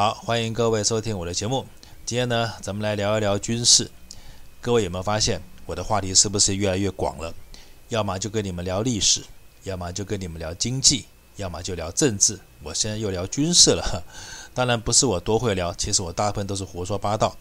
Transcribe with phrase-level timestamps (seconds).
[0.00, 1.66] 好，欢迎各位收听我的节目。
[2.06, 3.90] 今天呢，咱们来聊一聊军事。
[4.58, 7.34] 各位有没有发现，我的话题是不是越来越广了？
[7.90, 9.22] 要么就跟你们聊历史，
[9.64, 11.04] 要么就跟你们聊经济，
[11.36, 12.40] 要么就聊政治。
[12.62, 14.02] 我现在又聊军事了。
[14.54, 17.36] 当然不是我多会聊，其实我大部分都是胡说八道。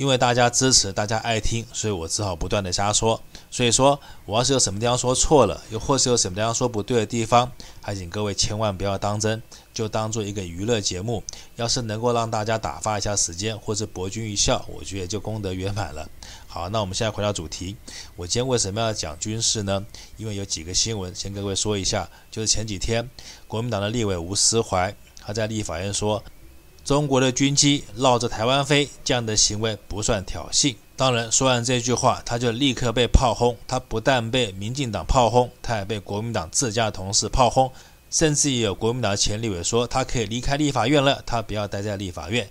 [0.00, 3.22] 因为大家支持，大家爱听，所以我只好不断的瞎说。
[3.50, 9.42] 所以说，我要是有什么地方说错了，又或是有什么地方说不对的地方，还请各位千万不要当真，
[9.74, 11.22] 就当做一个娱乐节目。
[11.56, 16.08] 要是能够让大家打发一下时间，或是博君一笑，我觉得就功德圆满了。
[16.46, 17.76] 好，那我们现在回到主题，
[18.16, 19.84] 我今天为什么要讲军事呢？
[20.16, 23.06] 因为有几个新闻，先跟各位说一下，就是前几天
[23.46, 26.24] 国民党的立委吴思怀，他在立法院说。
[26.90, 30.74] 中国的军机绕着台湾飞，这样的行为不算挑衅。
[30.96, 33.56] 当然，说完这句话，他就立刻被炮轰。
[33.68, 37.70] 他不但被民进党炮轰，他也被国民党自家的同事炮轰，
[38.10, 42.50] 甚至也有国民党前立委说他可以离开立法院了，他不要待在立法院。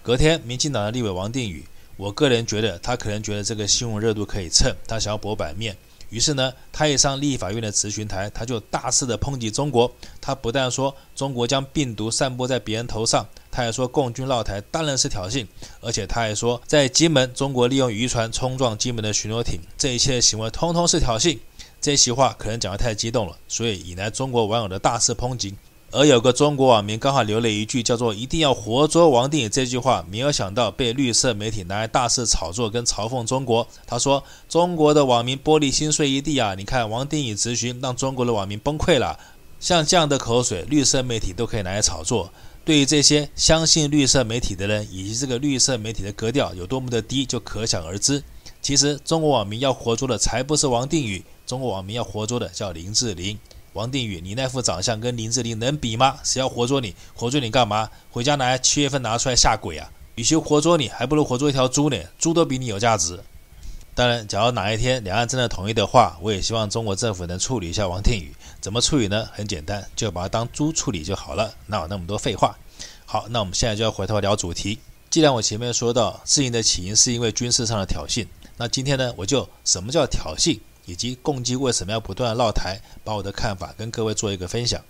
[0.00, 5.76] 隔天，民进党的立委王定宇，我个人觉得他可能觉得这个新闻热度可以蹭，他想要博版面。
[6.08, 9.92] 于是呢，他一上立法院的质询台，他就大肆的抨击中国。
[10.20, 15.46] 他不但说中国将病毒散播在别人头上，他还说共军绕台当然是挑衅，
[15.80, 21.38] 而且他还说在金门中国利用渔船冲撞金门的巡逻艇，这一切行为通通是挑衅。
[21.80, 25.54] 这席话可能讲得太激动了，所以引来中国网友的大肆抨击。
[25.90, 33.68] 而有个中国网民刚好留了一句叫做“一定要活捉王定宇”这句话，没有想到被绿色媒体拿来大肆炒作跟嘲讽中国。
[33.86, 36.54] 他说：“中国的网民玻璃心碎一地啊！
[36.54, 39.18] 你看王定宇质询，让中国的网民崩溃了。
[39.60, 42.32] 像这样的口水，绿色媒体都可以拿来炒作。
[42.64, 48.22] 对于这些相信绿色媒体的人，以及这个绿色媒体的格调有多么的低，就可想而知。
[48.60, 53.38] 其实中国网民要活捉的才不是王定宇，中国网民要活捉的叫林志玲。”
[53.74, 56.18] 王定宇，你那副长相跟林志玲能比吗？
[56.22, 56.94] 谁要活捉你？
[57.14, 57.88] 活捉你干嘛？
[58.10, 59.90] 回家拿七月份拿出来吓鬼啊！
[60.16, 63.18] 与其活捉你，还不如活捉一条猪呢，猪都比你有价值。
[63.94, 68.34] 当然，假如哪一天两岸真的统一的话，我也希望中国政府能处理一下王定宇。
[68.62, 69.28] 怎么处理呢？
[69.32, 71.52] 很简单，就把它当猪处理就好了。
[71.66, 72.56] 哪有那么多废话？
[73.04, 74.78] 好，那我们现在就要回头聊主题。
[75.10, 78.24] 既然我前面说到事情的起因是因为军事上的挑衅，
[78.56, 80.60] 那今天呢，我就什么叫挑衅？
[80.86, 84.80] 以及共机为什么要不断绕台，把我的看法跟各位做一个分享。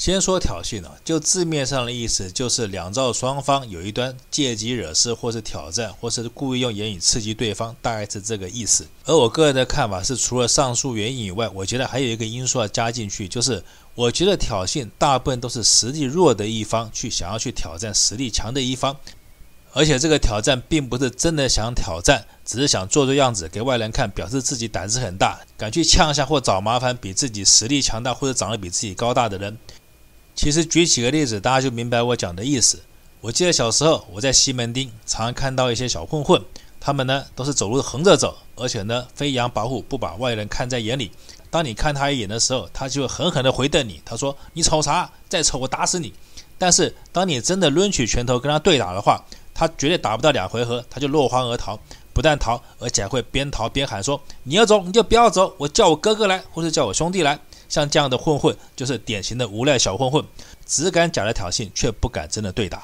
[0.00, 8.86] 先说挑衅啊，就字面上的意思，就是两造双方有一端借机惹事，或是挑战，或是故意用言语刺激对方，大概是这个意思。
[9.04, 13.62] 而我个人的看法是，除了上述原因以外，我觉得还有一个因素要加进去，就是
[13.94, 18.96] 我觉得挑衅大部分都是实力弱的一方去想要去挑战实力强的一方。
[19.72, 29.58] 而且这个挑战并不是真的想挑战，只是想做做样子给外人看，表示自己胆子很大，敢去呛一下或找麻烦比自己实力强大或者长得比自己高大的人。
[30.40, 32.80] 其实举几个例子，大家就明白我讲的意思。
[33.20, 36.42] 我记得小时候我在西门町常看到一些小混混，
[36.80, 41.10] 他们呢都是走路横着走，而且呢飞扬跋扈，不把外人看在眼里。
[41.50, 45.12] 当你看他一眼的时候，他就狠狠地回瞪你，他说：“你瞅啥？
[45.28, 46.14] 再瞅我打死你！”
[46.56, 49.22] 但是当你真的抡起拳头跟他对打的话，
[49.52, 51.78] 他绝对打不到两回合，他就落荒而逃。
[52.14, 57.38] 不但逃，而且还会边逃边喊说：“你要走你就不要走，我叫我哥哥来，或是叫我兄弟来。”
[57.70, 60.22] 像这样的混混，就是典型的无赖小混混，
[60.66, 62.82] 只敢假的挑衅，却不敢真的对打。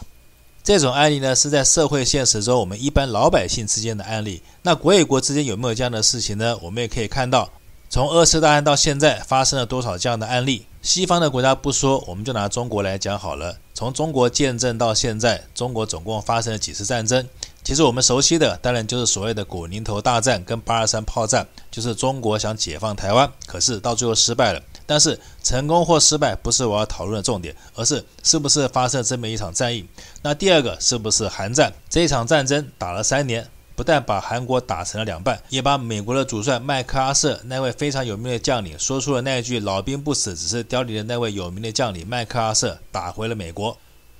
[0.65, 4.43] 这种案例呢，是在社会现实中我们一般老百姓之间的案例。
[4.63, 6.59] 那国与国之间有没有这样的事情呢？
[6.63, 7.49] 我们也可以看到，
[7.89, 10.67] 从二次大战到现在，发生了多少这样的案例？
[10.83, 13.57] 西方的国家不说，我们就拿中国来讲好了。
[13.75, 17.29] 从中国建政到现在，中国总共发生了几次战争？
[17.67, 24.63] 其实我们熟悉的，当然就是所谓的古宁头大战跟八二三炮战，就是中国想解放台湾，可是到最后失败了。
[24.87, 29.85] 但是成功或失败不是我要讨论的重点，而是是不是发生这么一场战役？
[30.23, 31.73] 那第二个是不是韩战？
[31.91, 33.45] 这一场战争打了三年。
[33.75, 43.77] 不但把韩国打成了两半，也把美国的主帅麦克阿瑟那位非常有名的将领说出了那句“老兵不死，只是凋零”的那位有名的将领麦克阿瑟打回了美国。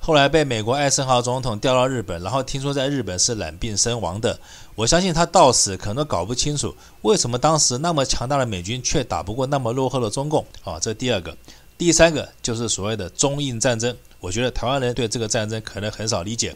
[0.07, 4.39] 后来被美国艾森豪总统调到日本，然后听说在日本是染病身亡的。
[4.73, 10.45] 我相信他到死可能都搞不清楚，为什么当时那么强大的美军却打不过那么落后的中共。
[10.63, 11.35] 啊，这第二个，
[11.77, 13.93] 第三个就是所谓的中印战争。
[14.21, 16.55] 我觉得台湾人对这个战争可能很少理解。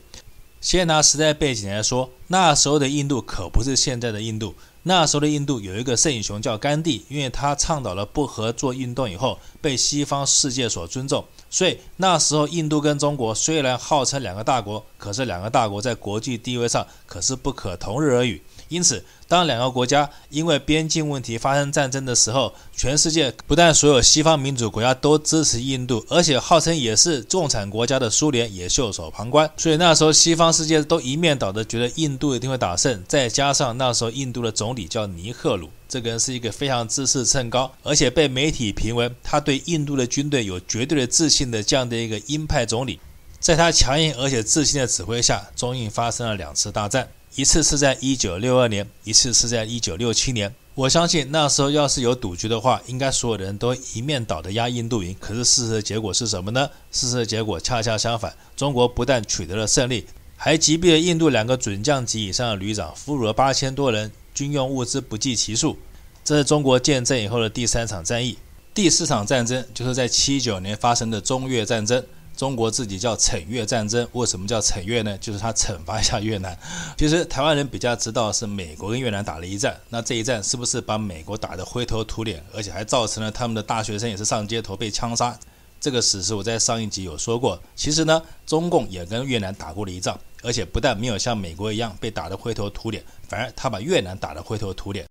[0.61, 4.55] 先拿时代背景来说，那时候的印度可不是现在的印度。
[4.83, 11.25] 那时候的印度有一个圣雄叫甘地，因为他倡导了不合作运动以后，被西方世界所尊重。
[11.51, 18.41] 所以那时候印度跟中国虽然号称两个大国，可是两个大国在国际地位上可是不可同日而语。
[18.71, 29.51] 因此，当两个国家因为边境问题发生战争的时候，全世界不但所有西方民主国家都支持印度，而且号称也是重产国家的苏联也袖手旁观。
[29.57, 33.03] 所以那时候西方世界都一面倒的觉得印度一定会打胜。
[33.09, 43.01] 再加上那时候印度的总理叫尼赫鲁，这个人是一个非常知识甚高，而且被媒体评为他对印度的军队有绝对的自信的这样的一个鹰派总理。
[43.41, 47.09] 在他强硬而且自信的指挥下，中印发生了两次大战。
[47.35, 50.53] 一次是在一九六二年，一次是在一九六七年。
[50.75, 55.15] 我相信那时候要是有赌局的话，应该所有的人都一面倒的压印度赢。
[55.17, 56.69] 可是事实的结果是什么呢？
[56.91, 60.05] 事实的结果恰恰相反，中国不但取得了胜利，
[60.35, 65.77] 还击毙了印度两个准将级以上的旅长，俘虏了八千多人，军用物资不计其数。
[66.25, 68.37] 这是中国建政以后的第三场战役。
[68.73, 72.03] 第四场战争就是在七九年发生的中越战争。
[72.41, 75.15] 中国自己叫惩越战争，为什么叫惩越呢？
[75.19, 76.57] 就是他惩罚一下越南。
[76.97, 85.37] 其实台湾人比较知道是美国跟越南打了一战，那这一战是不是把美国打得灰头土脸，而且还造成了他们的大学生也是上街头被枪杀？
[85.79, 87.61] 这个史实我在上一集有说过。
[87.75, 95.05] 其实呢，中共也跟越南打过了一仗，而且不但没有像美国一样被打得灰头土脸，反而他把越南打得灰头土脸。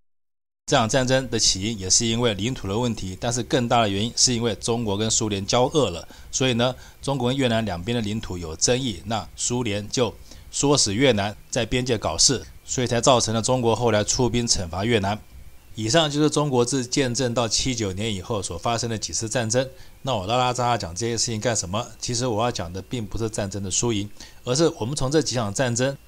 [0.70, 6.72] 这场战争的起因也是因为领土的问题，但是更大的原因是因为中国跟苏联交恶了，所以呢，
[7.02, 10.14] 中国跟越南两边的领土有争议，那苏联就
[10.52, 15.18] 唆使越南在边界搞事，所以才造成了中国后来出兵惩罚越南。
[15.74, 19.68] 以上就是中国自建政到七九年以后所发生的几次战争。
[20.02, 21.84] 那我拉拉杂杂讲这些事情干什么？
[21.98, 24.08] 其实我要讲的并不是战争的输赢，
[24.44, 25.98] 而是我们从这几场战争，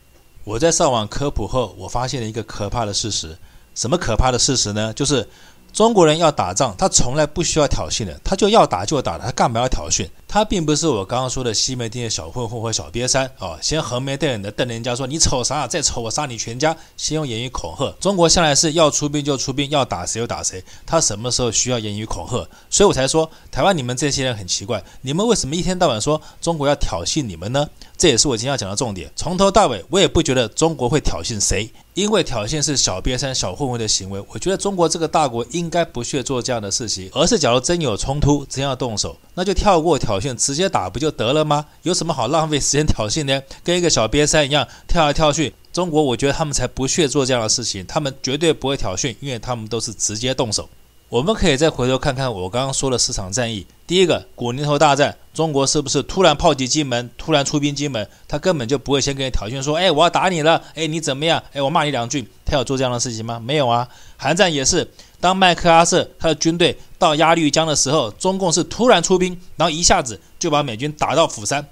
[0.45, 3.37] 我在上网科普后，我发现了一个可怕的事实。
[3.75, 4.93] 什么可怕的事实呢？
[4.95, 5.27] 就是
[5.73, 10.09] 中国人要打仗，他从来不需要挑衅的，他就要打就打，他干嘛要挑衅？
[10.33, 15.67] 他并不是我刚刚说的西门町的小混混或小瘪三哦，先横眉瞪眼的瞪人家说你瞅啥？
[15.67, 17.95] 再瞅我杀你全家，先用言语恐吓。
[18.01, 22.49] 中国向来是要出兵就出兵，要打谁就打谁，他什么时候需要言语恐吓？
[22.71, 27.69] 所以我才说台湾你们这些人很奇怪，你们为什么一天到晚说中国要挑衅你们呢？
[27.99, 29.13] 这也是我今天要讲的重点。
[29.15, 34.25] 从头到尾，我也不觉得中国会挑衅谁，因为挑衅是小瘪三、小混混的行为。
[34.33, 41.67] 我觉得中国这个大国应该不屑做这样的事情，而是假如真有冲突，真要动手，那就跳过挑衅，直接打不就得了吗？
[41.83, 43.43] 有什么好浪费时间挑衅呢？
[43.65, 45.53] 跟一个小瘪三一样跳来跳去。
[45.73, 50.69] 中国，我觉得他们才不屑做这样的事情，他们绝对不会挑衅，因为他们都是直接动手。
[51.09, 53.67] 我们可以再回头看看我刚刚说的四场战役。
[53.87, 58.09] 第一个古宁头大战，中国是不是突然炮击金门，突然出兵金门？
[58.27, 61.43] 他根本就不会先跟你挑衅说：“哎，我要打你了，哎，你怎么样？
[61.53, 63.39] 哎，我骂你两句。”他有做这样的事情吗？
[63.39, 63.87] 没有啊。
[64.17, 64.91] 韩战也是，
[65.23, 71.65] 当麦克阿瑟他的军队到鸭绿江的时候，中共是突然出兵，然后一下子就把美军打到釜山。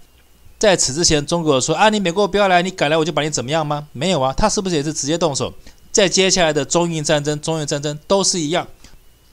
[0.56, 5.52] 在此之前，中国说：“啊，你美国不要来，你敢来我就把你怎么样吗？”没有啊，他是不是也是直接动手？
[5.90, 8.68] 在接下来的中印战争、中越战争都是一样。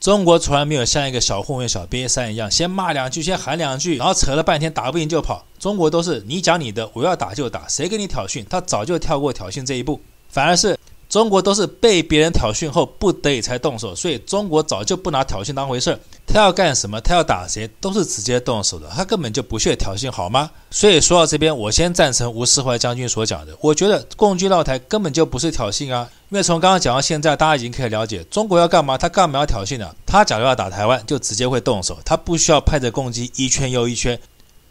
[0.00, 5.44] 中国从来没有像一个小混混、小瘪三一样，先骂两句，先喊两句，然后扯了半天打不赢就跑。
[5.60, 8.44] 中国都是你讲你的，我要打就打，谁跟你挑衅？
[8.50, 10.76] 他早就跳过挑衅这一步，反而是。
[11.08, 15.98] 中国都是被别人挑衅后不得已才动手，所以中国早就不拿挑衅当回事儿。
[16.26, 20.50] 他要干什么，他要打谁，都是直接动手的，他根本就不屑挑衅，好吗？
[20.70, 29.90] 所以说到这边，我先赞成吴世怀将军所讲的，我觉得共军绕台根本就不是挑衅啊，因为从刚刚讲到现在，大家已经可以了解，中国要干嘛，他干嘛要挑衅呢？
[30.04, 34.20] 他假如要打台湾，就直接会动手，他不需要派着共机一圈又一圈。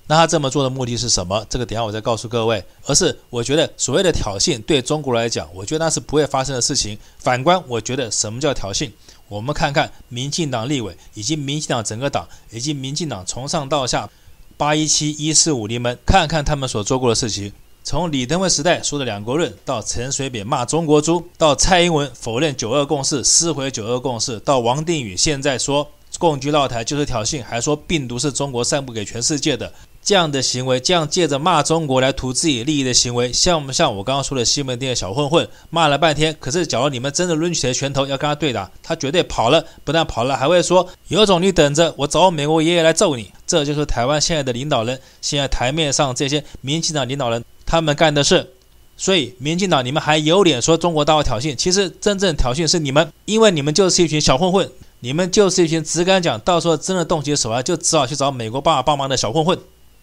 [0.09, 1.45] 那他这么做的目的是什么？
[1.49, 2.63] 这个等下我再告诉各位。
[2.85, 6.97] 而是我觉得所谓的挑衅对中国来讲，我觉得那是不会发生的事情。
[7.17, 8.89] 反观，我觉得什么叫挑衅？
[9.27, 14.09] 我们看看民进党立委，以及民进党整个党，以及民进党从上到下
[14.55, 17.51] 八一七一四五临门，看看他们所做过的事情。
[17.83, 29.71] 从李登辉时代说的两国论，到陈水扁骂中国猪，到蔡英文否认九二共识，撕毁九二共识，到王定宇现在说共居闹台就是挑衅，还说病毒是中国散布给全世界的。
[30.07, 35.45] 这样的行为，这样借着骂中国来图自己利益的行为，像不像我刚刚说的西门町的小混混？
[35.69, 48.53] 骂了半天，可是假如你们真的抡起了拳头要跟他对打，他绝对跑了，不但跑了，还会说：“有种你等着，我找我美国爷爷来揍你。”这就是台湾现在的领导人，现在台面上这些民进党领导人他们干的事。
[48.95, 51.53] 所以，民进党你们还有脸说中国大陆挑衅？
[51.53, 54.71] 其实真正挑衅是你们，因为你们就是一群小混混，
[55.01, 59.59] 你们就是一群只敢讲，到时候真的动起手来，就只好去找美国爸爸帮忙的小混混。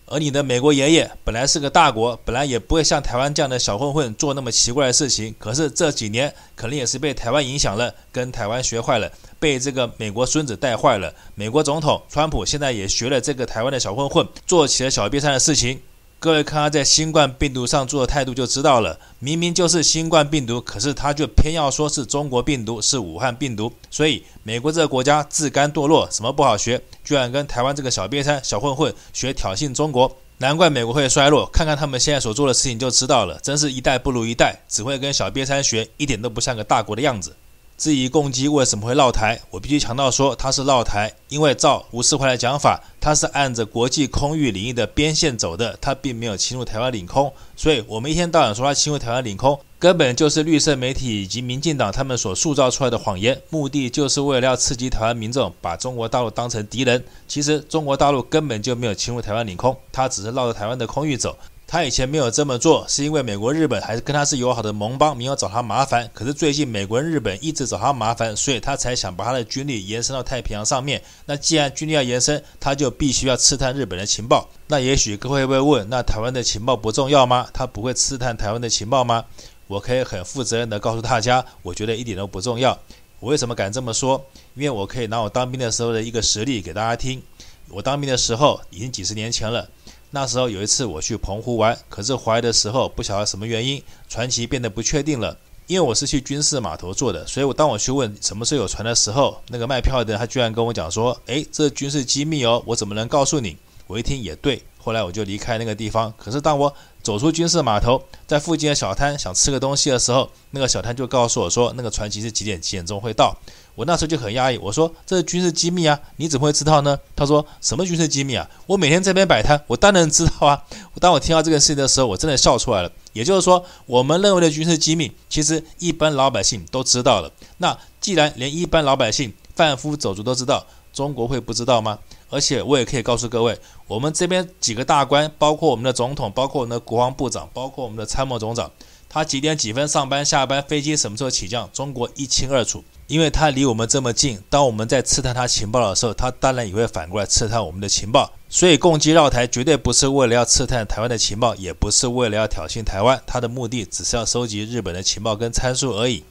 [0.06, 5.34] 而你的美国爷爷本来是个大国，本来也不会像台湾这样的小混混做那么奇怪的事情。
[5.38, 11.14] 可是这几年可能也是被台湾影响了，跟台湾学坏了，被这个美国孙子带坏了。
[11.34, 15.80] 美国总统川普现在也学了这个台湾的小混混，做起了小瘪三的事情。
[16.24, 23.70] 各位看他在新冠病毒上做的态度就知道了，明明就是新冠病毒，可是他就偏要说是中国病毒，是武汉病毒。
[23.90, 31.44] 所以美国这个国家自甘堕落，什么不好学，居然跟台湾这个小瘪三、小混混学挑衅中国，难怪美国会衰落。
[31.52, 37.36] 看看他们现在所做的事情就知道了，真是一代不如一代，只会跟小瘪三学，一点都不像个大国的样子。
[37.76, 39.40] 质疑共机为什么会绕台？
[39.50, 47.32] 我必须强调说，它是绕台，因为照吴世怀的讲法，它是按着国际空域领域的边线走的，它并没有侵入台湾领空。
[47.56, 57.04] 所以，我们一天到晚说它侵入台湾领空，根本就是绿色媒体以及民进党他们所塑造出来的谎言，目的就是为了要刺激台湾民众把中国大陆当成敌人。
[57.26, 61.36] 其实，中国大陆根本就没有侵入台湾领空，它只是绕着台湾的空域走。
[61.74, 66.08] 他以前没有这么做，是因为美国、日本还是跟他是友好的盟邦，没有找他麻烦。
[66.14, 71.02] 可是最近美国、日本一直找他麻烦，所以他才想把他的军力延伸到太平洋上面。
[71.26, 74.48] 那既然军力要延伸，他就必须要刺探日本的情报。
[74.68, 77.48] 那也许各位会问，那台湾的情报不重要吗？
[77.52, 79.24] 他不会刺探台湾的情报吗？
[79.66, 82.78] 我可以很负责任地告诉大家，我觉得一点都不重要。
[83.18, 84.24] 我为什么敢这么说？
[84.54, 87.20] 因为我可以拿我当兵的时候的一个实例给大家听。
[87.68, 89.68] 我当兵的时候已经几十年前了。
[90.14, 95.36] 那时候有一次我去澎湖玩，可是回来的时候不晓得什么原因，船期变得不确定了。
[95.66, 103.56] 因为我是去军事码头坐的，所以我当我去问什么时候有船的时候，那个卖票的他居然跟我讲说：“诶，这军事机密哦，我怎么能告诉你？”
[103.88, 106.14] 我一听也对，后来我就离开那个地方。
[106.16, 106.72] 可是当我
[107.04, 113.36] 走出军事码头，在附近的小摊想吃个东西的时候，那个小摊就告诉我说，那个船期是几点几点钟会到。
[113.74, 116.98] 我那时候就很压抑，我说这是军事机密啊，你怎么会知道呢？
[117.14, 118.48] 他说什么军事机密啊？
[118.66, 120.64] 我每天这边摆摊，我当然知道啊。
[120.98, 122.90] 当我听到这个事情的时候，我真的笑出来了。
[123.12, 127.30] 也就是说，我们认为的军事机密，其实一般老百姓都知道了。
[127.58, 131.98] 那既然连一般老百姓、贩夫走卒都知道，中国会不知道吗？
[132.34, 138.70] 而且我也可以告诉各位，我们这边几个大官，包括我们的总统，包括我们的国防部长，包括我们的参谋总长，
[139.08, 142.82] 他几点几分上班下班，飞机什么时候起降，中国一清二楚。
[143.06, 148.32] 因为他离我们这么近，当我们在刺探他情报的时候，他当然也会反过来刺探我们的情报。
[148.48, 156.24] 所以，共机绕台绝对不是为了要刺探台湾的情报，也不是为了要挑衅台湾，他的目的只是要收集日本的情报跟参数而已。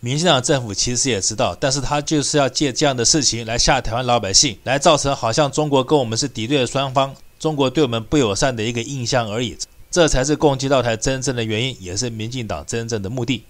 [0.00, 9.56] 民进党政府其实也知道，但是他就是要借这样的事情来吓台湾老百姓，来造成好像中国跟我们是敌对的双方，中国对我们不友善的一个印象而已。
[9.90, 13.44] 这才是攻击到台真正的原因，也是民进党真正的目的。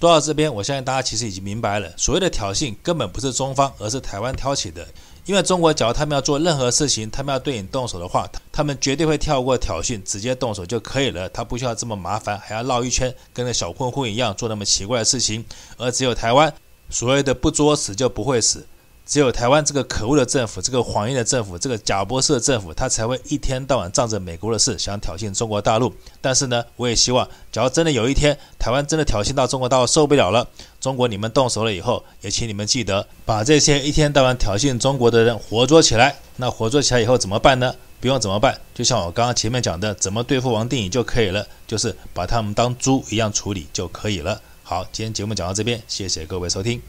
[0.00, 4.86] 说到这边，我相信大家其实已经明白了，所谓的挑衅根本不是中方，而是台湾挑起的。
[5.24, 11.28] 因为中国假如他们要做任何事情，他们要对你动手的话，他们绝对会跳过挑衅，直接动手就可以了。
[11.28, 15.44] 他不需要这么麻烦，还要绕一圈，跟那小混混一样做那么奇怪的事情。
[15.76, 16.52] 而只有台湾
[16.90, 18.66] 所谓的不作死就不会死。
[19.12, 25.92] 只有台湾这个可恶的政府，这个谎言的政府，这个假波斯的政府，他才会一天到晚仗着美国的事想挑衅中国大陆。
[26.22, 30.48] 但是呢，我也希望，假如真的有一天台湾真的挑衅到中国大陆受不了了，
[30.80, 36.16] 中国你们动手了以后，也请你们记得把这些一天到晚挑衅中国的人活捉起来。
[36.36, 37.74] 那活捉起来以后怎么办呢？
[38.00, 44.40] 不用怎么办，就像我刚刚前面讲的，怎么对付王定宇就可以了，就是把他们当猪一样处理就可以了。
[44.62, 46.80] 好，今天节目讲到这边，谢谢各位收听。